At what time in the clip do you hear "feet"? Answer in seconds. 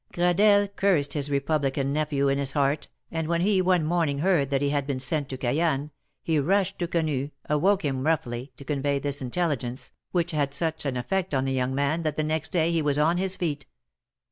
13.37-13.67